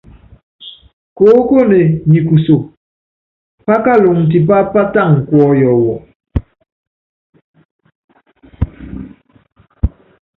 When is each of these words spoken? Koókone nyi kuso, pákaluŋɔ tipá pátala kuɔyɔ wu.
Koókone 1.17 1.79
nyi 2.09 2.19
kuso, 2.27 2.55
pákaluŋɔ 3.65 4.21
tipá 4.31 4.57
pátala 4.73 5.17
kuɔyɔ 5.27 5.71
wu. 5.81 5.93